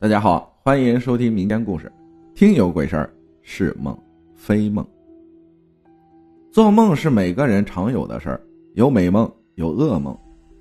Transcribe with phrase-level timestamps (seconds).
[0.00, 1.90] 大家好，欢迎收听民间故事。
[2.32, 3.12] 听有鬼事儿，
[3.42, 3.98] 是梦
[4.32, 4.86] 非梦。
[6.52, 8.40] 做梦是每个人常有的事儿，
[8.74, 10.16] 有美梦，有噩梦，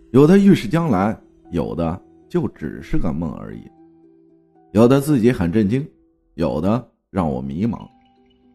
[0.10, 1.16] 有的预示将来，
[1.52, 3.62] 有的就只是个梦而已。
[4.72, 5.88] 有的自己很震惊，
[6.34, 7.88] 有的让我迷茫。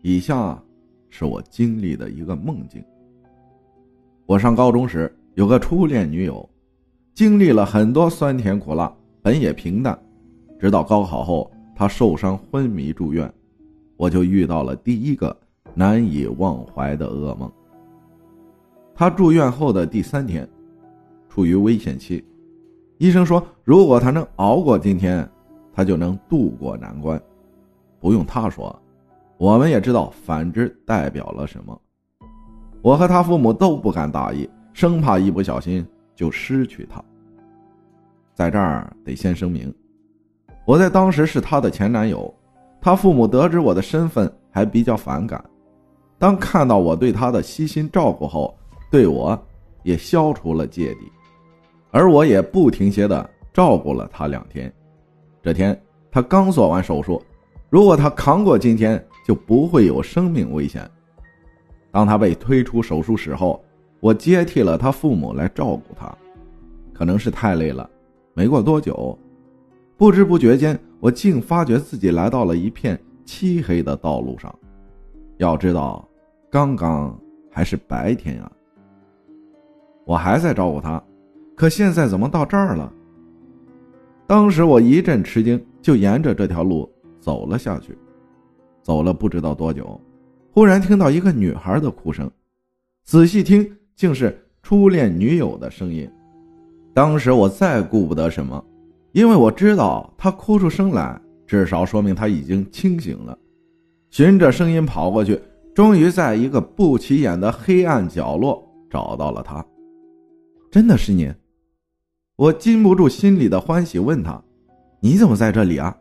[0.02, 0.60] 以下
[1.10, 2.84] 是我经历的一个梦境。
[4.26, 6.50] 我上高中时有个初恋女友，
[7.14, 8.92] 经历了很多酸甜苦辣，
[9.22, 9.96] 本也平淡。
[10.62, 13.28] 直到高考后，他受伤昏迷住院，
[13.96, 15.37] 我就遇到了第一个
[15.74, 17.50] 难以忘怀的噩梦。
[18.95, 20.48] 他住院后的第三天，
[21.28, 22.24] 处于危险期，
[22.98, 25.28] 医生说如果他能熬过今天，
[25.73, 27.20] 他就能渡过难关。
[27.98, 28.80] 不用他说，
[29.38, 31.76] 我们也知道反之代表了什么。
[32.82, 35.84] 我和他父母都不敢大意，生怕一不小心
[36.15, 37.02] 就失去他。
[38.32, 39.74] 在这儿得先声明。
[40.65, 42.33] 我在当时是她的前男友，
[42.80, 45.43] 她父母得知我的身份还比较反感。
[46.19, 48.57] 当看到我对她的悉心照顾后，
[48.91, 49.37] 对我
[49.82, 51.10] 也消除了芥蒂，
[51.91, 54.73] 而我也不停歇的照顾了她两天。
[55.43, 55.77] 这天
[56.10, 57.21] 他刚做完手术，
[57.69, 60.88] 如果他扛过今天，就不会有生命危险。
[61.91, 63.60] 当他被推出手术室后，
[63.99, 66.15] 我接替了他父母来照顾他，
[66.93, 67.88] 可能是太累了，
[68.34, 69.19] 没过多久。
[70.03, 74.53] 不知不觉间，我竟发觉自己来到了一片漆黑的道路上。
[75.36, 76.08] 要知道，
[76.50, 77.16] 刚刚
[77.53, 78.50] 还是白天啊！
[80.04, 81.00] 我还在照顾他，
[81.54, 82.92] 可现在怎么到这儿了？
[84.26, 87.97] 当时我一阵吃惊，就沿着这条路走了下去。
[88.82, 90.00] 走了不知道多久，
[90.50, 92.28] 忽然听到一个女孩的哭声，
[93.04, 96.10] 仔细听，竟是初恋女友的声音。
[96.92, 98.64] 当时我再顾不得什么。
[99.12, 103.38] 因为我知道他哭出声来，至少说明他已经清醒了。
[104.10, 105.41] 循着声音跑过去，
[105.75, 109.64] 终于在一个不起眼的黑暗角落找到了他。
[110.70, 111.32] 真的是你？
[112.36, 114.42] 我禁不住心里的欢喜，问他
[115.00, 115.94] ：“你怎么在这里啊？”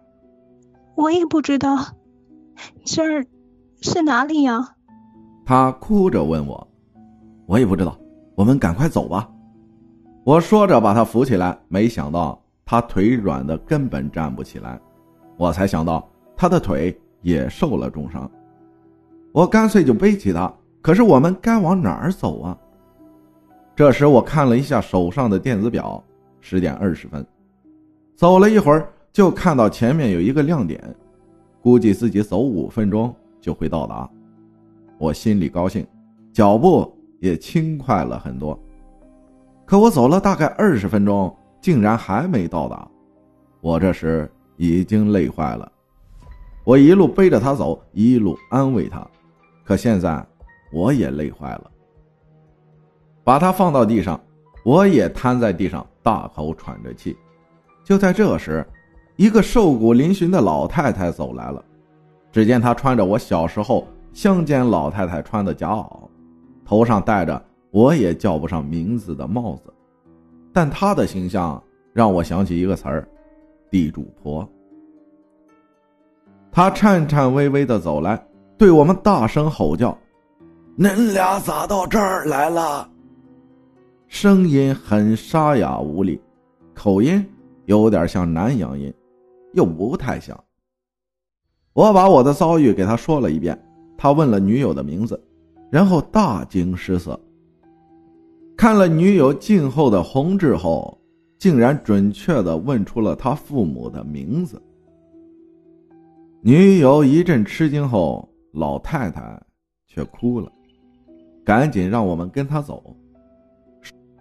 [0.96, 1.78] 我也不知道，
[2.86, 3.26] 这儿
[3.82, 4.76] 是哪里呀？
[5.46, 6.68] 他哭着问我
[7.46, 7.98] ：“我也不知道，
[8.36, 9.30] 我们赶快走吧。”
[10.24, 12.41] 我说着把他扶起来，没想到。
[12.72, 14.80] 他腿软的根本站不起来，
[15.36, 18.32] 我才想到他的腿也受了重伤，
[19.34, 20.50] 我干脆就背起他。
[20.82, 22.58] 可是我们该往哪儿走啊？
[23.76, 26.02] 这时我看了一下手上的电子表，
[26.40, 27.28] 十点二十分。
[28.16, 30.82] 走了一会儿，就看到前面有一个亮点，
[31.62, 34.10] 估计自己走五分钟就会到达。
[34.98, 35.86] 我心里高兴，
[36.32, 36.90] 脚步
[37.20, 38.58] 也轻快了很多。
[39.66, 41.36] 可我走了大概二十分钟。
[41.62, 42.88] 竟然还没到达，
[43.62, 45.72] 我这时已经累坏了。
[46.64, 49.08] 我一路背着他走，一路安慰他，
[49.64, 50.26] 可现在
[50.74, 51.72] 我也累坏了。
[53.24, 54.20] 把他放到地上，
[54.66, 57.16] 我也瘫在地上，大口喘着气。
[57.84, 58.66] 就在这时，
[59.16, 61.64] 一个瘦骨嶙峋的老太太走来了。
[62.32, 66.10] 只见她穿着我小时候乡间老太太穿的夹袄，
[66.66, 69.74] 头上戴着我也叫不上名字的帽子。
[70.54, 71.62] 但他的形象
[71.94, 73.08] 让我想起一个词儿，
[73.70, 74.48] 地主婆。
[76.52, 78.22] 他颤颤巍巍的走来，
[78.58, 79.98] 对我们大声吼叫
[80.78, 82.90] ：“恁俩咋到这儿来了？”
[84.08, 86.20] 声音很沙哑无力，
[86.74, 87.26] 口音
[87.66, 88.94] 有点像南阳音，
[89.54, 90.38] 又不太像。
[91.72, 93.58] 我把我的遭遇给他说了一遍，
[93.98, 95.18] 他问了女友的名字，
[95.72, 97.18] 然后大惊失色。
[98.62, 100.96] 看了女友静后的红痣后，
[101.40, 104.62] 竟然准确的问出了他父母的名字。
[106.44, 109.42] 女友一阵吃惊后，老太太
[109.88, 110.48] 却哭了，
[111.44, 112.96] 赶紧让我们跟他走。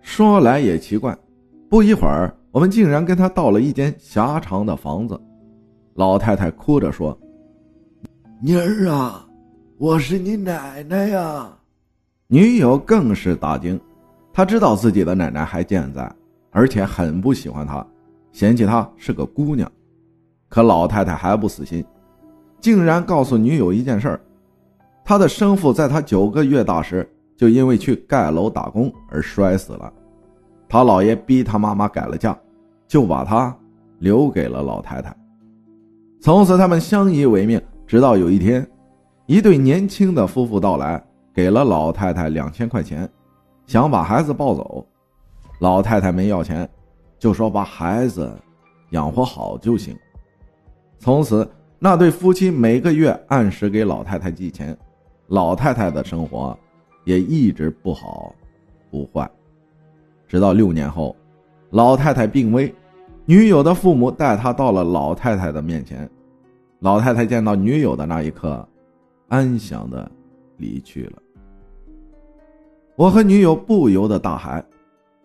[0.01, 1.15] 说来也奇怪，
[1.69, 5.21] 不一会儿，我们竟然跟他到了一间狭长的房子。
[5.93, 7.15] 老太太哭着说
[8.41, 9.29] ：“妮儿啊，
[9.77, 11.59] 我是你奶奶呀！”
[12.27, 13.79] 女友更是大惊。
[14.33, 16.11] 他知道自己的奶奶还健在，
[16.51, 17.85] 而且很不喜欢他，
[18.33, 19.71] 嫌弃她是个姑娘。
[20.49, 21.85] 可老太太还不死心，
[22.61, 24.21] 竟然告诉女友一件事儿：
[25.05, 29.93] 他的生父在他九个月大时就因为去盖楼打工而摔死了。
[30.69, 32.37] 他姥爷逼他妈妈改了嫁，
[32.87, 33.57] 就把他
[33.99, 35.15] 留给了老太太。
[36.21, 38.65] 从此他们相依为命，直到有一天，
[39.27, 43.09] 一对年轻的夫妇到来，给了老太太两千块钱。
[43.71, 44.85] 想把孩子抱走，
[45.61, 46.69] 老太太没要钱，
[47.21, 48.37] 就说把孩子
[48.91, 49.97] 养活好就行。
[50.99, 54.77] 从此，那对夫妻每个月按时给老太太寄钱，
[55.29, 56.59] 老太太的生活
[57.05, 58.35] 也一直不好
[58.91, 59.31] 不坏。
[60.27, 61.15] 直到六年后，
[61.71, 62.75] 老太太病危，
[63.25, 66.11] 女友的父母带她到了老太太的面前。
[66.81, 68.69] 老太太见到女友的那一刻，
[69.29, 70.11] 安详的
[70.57, 71.23] 离去了。
[73.01, 74.63] 我和女友不由得大喊：“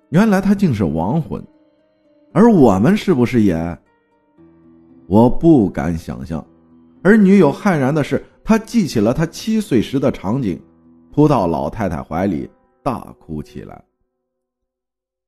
[0.07, 1.45] 原来他竟是亡魂，
[2.31, 3.77] 而我们是不是也？”
[5.07, 6.41] 我不敢想象。
[7.03, 10.57] 而女友骇然的是，她记起了她七岁时的场景，
[11.11, 12.49] 扑到老太太怀里
[12.81, 13.83] 大哭起来。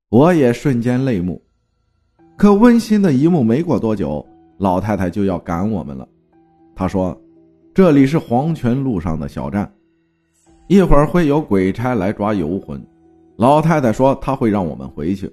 [0.07, 1.43] 我也瞬间泪目。
[2.37, 4.25] 可温馨的一幕没过多久，
[4.57, 6.07] 老太太就要赶我们了。
[6.73, 7.21] 她说
[7.75, 9.69] ：“这里是黄泉路上的小站，
[10.67, 12.81] 一会儿会有鬼差来抓游魂。”
[13.37, 15.31] 老太太说：“她会让我们回去。”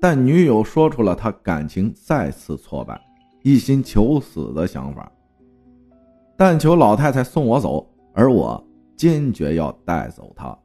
[0.00, 3.00] 但女友说出了她感情再次挫败、
[3.42, 5.10] 一心求死的想法，
[6.36, 8.62] 但求老太太送我走，而我
[8.96, 10.56] 坚决要带走她。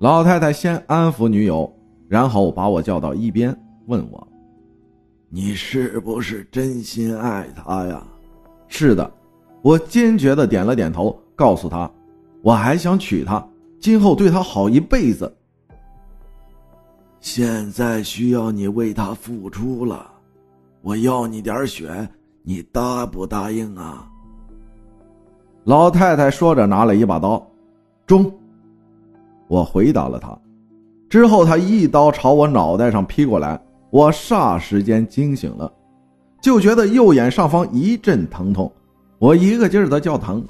[0.00, 1.70] 老太太先安抚女友，
[2.08, 3.54] 然后把我叫到一边，
[3.86, 4.26] 问我
[5.28, 8.02] ：“你是不是真心爱她呀？”
[8.66, 9.12] 是的，
[9.62, 11.90] 我坚决的点了点头，告诉她，
[12.42, 13.44] 我还想娶她，
[13.78, 15.32] 今后对她好一辈子。
[17.20, 20.10] 现在需要你为她付出了，
[20.82, 22.08] 我要你点血，
[22.42, 24.06] 你答不答应啊？
[25.64, 27.46] 老太太说着，拿了一把刀，
[28.06, 28.32] 中。
[29.48, 30.38] 我回答了她，
[31.10, 33.60] 之后她一刀朝我脑袋上劈过来，
[33.90, 35.70] 我霎时间惊醒了。
[36.40, 38.72] 就觉得右眼上方一阵疼痛，
[39.18, 40.42] 我一个劲儿的叫疼，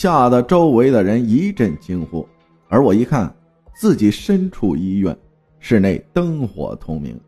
[0.00, 2.26] 吓得周围的人一阵惊呼。
[2.70, 3.30] 而我一看，
[3.74, 5.14] 自己身处医院，
[5.58, 7.20] 室内灯火通明，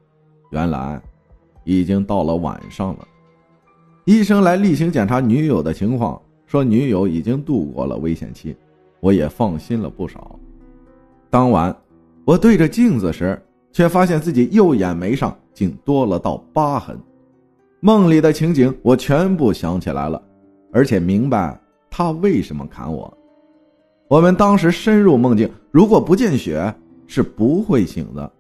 [0.52, 0.98] 原来
[1.64, 3.06] 已经到了晚上了。
[4.06, 8.56] 医生来例行检查女友的情况，说女友已经度过了危险期，
[9.00, 10.40] 我也放心了不少。
[11.28, 11.76] 当晚，
[12.24, 13.38] 我对着镜子时，
[13.70, 16.98] 却发现自己右眼眉上竟多了道疤痕。
[17.80, 20.22] 梦里的情景我全部想起来了，
[20.72, 21.60] 而且明白
[21.94, 23.12] 他为什么砍我。
[24.08, 26.74] 我们当时深入梦境，如果不见血
[27.06, 28.32] 是不会醒的。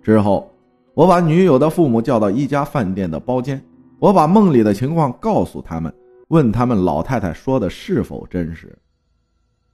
[0.00, 0.48] 之后，
[0.94, 3.60] 我把女友的父母叫到一家饭店的包间，
[3.98, 5.92] 我把梦里的情况告诉他们，
[6.28, 8.72] 问他们老太太说的是否真实。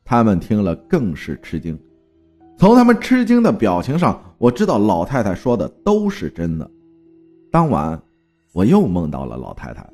[0.03, 1.79] 他们听了更是吃惊，
[2.57, 6.71] 从他们吃惊的表情上，我知道老太太说的都是真的。
[7.53, 8.01] 当晚。
[8.53, 9.89] 我又梦到了老太太，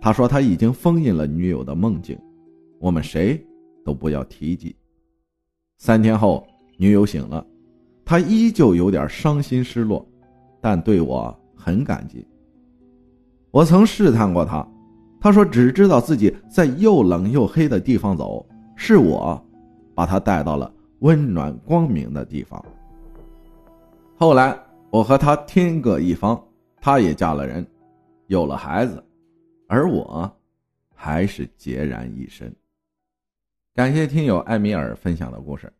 [0.00, 2.18] 他说他已经封印了女友的梦境，
[2.78, 3.38] 我们谁
[3.84, 4.74] 都不要提及。
[5.76, 6.46] 三天后，
[6.78, 7.46] 女友醒了，
[8.04, 10.06] 她依旧有点伤心失落，
[10.60, 12.26] 但对我很感激。
[13.50, 14.66] 我曾试探过她，
[15.20, 19.42] 她说只知道自己在又冷又黑的地方走，是我
[19.94, 22.64] 把她带到了温暖光明的地方。
[24.16, 24.58] 后来，
[24.90, 26.42] 我和她天各一方。
[26.82, 27.66] 她也嫁了人，
[28.28, 29.04] 有了孩子，
[29.72, 30.36] 而我，
[30.96, 32.52] 还是孑然一身。
[33.72, 35.72] 感谢听友艾米尔分享的故事，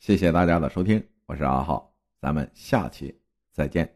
[0.00, 3.16] 谢谢大家的收听，我是阿浩，咱们下期
[3.52, 3.88] 再见。